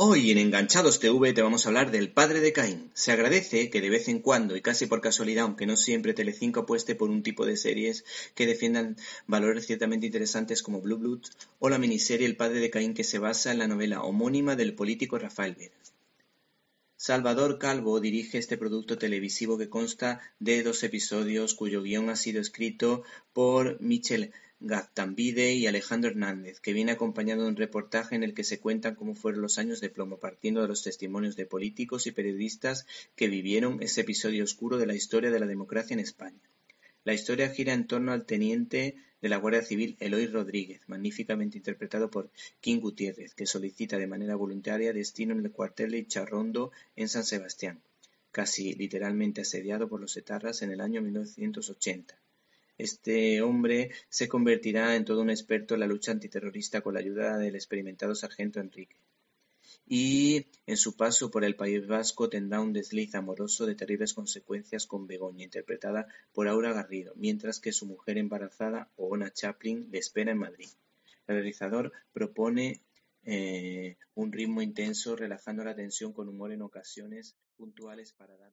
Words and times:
Hoy 0.00 0.30
en 0.30 0.38
Enganchados 0.38 1.00
TV 1.00 1.32
te 1.32 1.42
vamos 1.42 1.66
a 1.66 1.70
hablar 1.70 1.90
del 1.90 2.12
padre 2.12 2.38
de 2.38 2.52
Caín. 2.52 2.88
Se 2.94 3.10
agradece 3.10 3.68
que 3.68 3.80
de 3.80 3.90
vez 3.90 4.06
en 4.06 4.20
cuando 4.20 4.54
y 4.54 4.62
casi 4.62 4.86
por 4.86 5.00
casualidad, 5.00 5.42
aunque 5.42 5.66
no 5.66 5.76
siempre, 5.76 6.14
Telecinco 6.14 6.60
apueste 6.60 6.94
por 6.94 7.10
un 7.10 7.24
tipo 7.24 7.44
de 7.44 7.56
series 7.56 8.04
que 8.36 8.46
defiendan 8.46 8.96
valores 9.26 9.66
ciertamente 9.66 10.06
interesantes 10.06 10.62
como 10.62 10.80
Blue 10.80 10.98
Blood 10.98 11.22
o 11.58 11.68
la 11.68 11.78
miniserie 11.78 12.28
El 12.28 12.36
padre 12.36 12.60
de 12.60 12.70
Caín 12.70 12.94
que 12.94 13.02
se 13.02 13.18
basa 13.18 13.50
en 13.50 13.58
la 13.58 13.66
novela 13.66 14.04
homónima 14.04 14.54
del 14.54 14.76
político 14.76 15.18
Rafael 15.18 15.56
Ver. 15.56 15.72
Salvador 16.96 17.58
Calvo 17.58 17.98
dirige 17.98 18.38
este 18.38 18.56
producto 18.56 18.98
televisivo 18.98 19.58
que 19.58 19.68
consta 19.68 20.20
de 20.38 20.62
dos 20.62 20.84
episodios 20.84 21.54
cuyo 21.54 21.82
guion 21.82 22.08
ha 22.08 22.14
sido 22.14 22.40
escrito 22.40 23.02
por 23.32 23.80
Michel 23.80 24.32
Gaztambide 24.60 25.52
y 25.54 25.68
Alejandro 25.68 26.10
Hernández, 26.10 26.58
que 26.58 26.72
viene 26.72 26.90
acompañado 26.90 27.44
de 27.44 27.48
un 27.48 27.56
reportaje 27.56 28.16
en 28.16 28.24
el 28.24 28.34
que 28.34 28.42
se 28.42 28.58
cuentan 28.58 28.96
cómo 28.96 29.14
fueron 29.14 29.40
los 29.40 29.56
años 29.56 29.80
de 29.80 29.88
plomo, 29.88 30.18
partiendo 30.18 30.62
de 30.62 30.68
los 30.68 30.82
testimonios 30.82 31.36
de 31.36 31.46
políticos 31.46 32.08
y 32.08 32.12
periodistas 32.12 32.84
que 33.14 33.28
vivieron 33.28 33.80
ese 33.82 34.00
episodio 34.00 34.42
oscuro 34.42 34.76
de 34.76 34.86
la 34.86 34.96
historia 34.96 35.30
de 35.30 35.38
la 35.38 35.46
democracia 35.46 35.94
en 35.94 36.00
España. 36.00 36.40
La 37.04 37.14
historia 37.14 37.50
gira 37.50 37.72
en 37.72 37.86
torno 37.86 38.10
al 38.12 38.26
teniente 38.26 38.96
de 39.22 39.28
la 39.28 39.36
Guardia 39.36 39.62
Civil 39.62 39.96
Eloy 40.00 40.26
Rodríguez, 40.26 40.80
magníficamente 40.88 41.56
interpretado 41.56 42.10
por 42.10 42.30
King 42.60 42.80
Gutiérrez, 42.80 43.34
que 43.34 43.46
solicita 43.46 43.96
de 43.96 44.08
manera 44.08 44.34
voluntaria 44.34 44.92
destino 44.92 45.34
en 45.34 45.44
el 45.44 45.52
cuartel 45.52 45.92
de 45.92 46.06
Charrondo 46.06 46.72
en 46.96 47.08
San 47.08 47.24
Sebastián, 47.24 47.80
casi 48.32 48.74
literalmente 48.74 49.42
asediado 49.42 49.88
por 49.88 50.00
los 50.00 50.16
etarras 50.16 50.62
en 50.62 50.72
el 50.72 50.80
año 50.80 51.00
1980. 51.00 52.18
Este 52.78 53.42
hombre 53.42 53.90
se 54.08 54.28
convertirá 54.28 54.94
en 54.94 55.04
todo 55.04 55.20
un 55.20 55.30
experto 55.30 55.74
en 55.74 55.80
la 55.80 55.86
lucha 55.88 56.12
antiterrorista 56.12 56.80
con 56.80 56.94
la 56.94 57.00
ayuda 57.00 57.36
del 57.36 57.56
experimentado 57.56 58.14
sargento 58.14 58.60
Enrique. 58.60 58.96
Y 59.84 60.46
en 60.66 60.76
su 60.76 60.96
paso 60.96 61.30
por 61.30 61.44
el 61.44 61.56
País 61.56 61.86
Vasco 61.86 62.28
tendrá 62.28 62.60
un 62.60 62.72
desliz 62.72 63.14
amoroso 63.14 63.66
de 63.66 63.74
terribles 63.74 64.14
consecuencias 64.14 64.86
con 64.86 65.06
Begoña, 65.06 65.44
interpretada 65.44 66.06
por 66.32 66.46
Aura 66.46 66.72
Garrido, 66.72 67.14
mientras 67.16 67.58
que 67.58 67.72
su 67.72 67.86
mujer 67.86 68.18
embarazada, 68.18 68.90
Ona 68.96 69.32
Chaplin, 69.32 69.88
le 69.90 69.98
espera 69.98 70.30
en 70.30 70.38
Madrid. 70.38 70.68
El 71.26 71.36
realizador 71.36 71.92
propone 72.12 72.82
eh, 73.24 73.96
un 74.14 74.30
ritmo 74.30 74.62
intenso, 74.62 75.16
relajando 75.16 75.64
la 75.64 75.74
tensión 75.74 76.12
con 76.12 76.28
humor 76.28 76.52
en 76.52 76.62
ocasiones 76.62 77.34
puntuales 77.56 78.12
para 78.12 78.36
dar 78.36 78.52